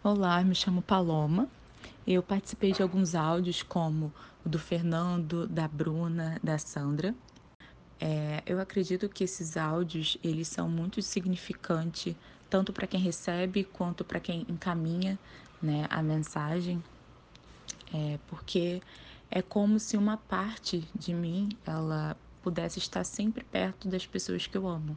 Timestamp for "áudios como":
3.16-4.12